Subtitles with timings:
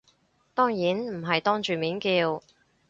[0.55, 2.41] 當然唔係當住面叫